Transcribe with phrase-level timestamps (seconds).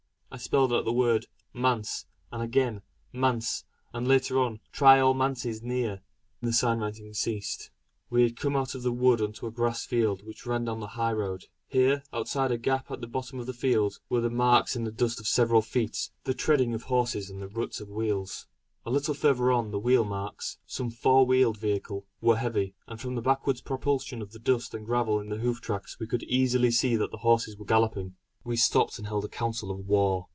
[0.33, 5.61] I spelled out the word "Manse" and again "Manse" and later on "try all Manses
[5.61, 5.95] near."
[6.39, 7.69] Then the sign writing ceased;
[8.09, 10.77] we had come out of the wood on to a grass field which ran down
[10.77, 11.47] to the high road.
[11.67, 14.89] Here, outside a gap at the bottom of the field, were the marks in the
[14.93, 18.47] dust of several feet, the treading of horses, and the ruts of wheels.
[18.85, 23.15] A little further on, the wheel marks some four wheeled vehicle were heavy; and from
[23.15, 26.71] the backward propulsion of the dust and gravel in the hoof tracks we could easily
[26.71, 28.15] see that the horses were galloping.
[28.43, 30.25] We stopped and held a council of war.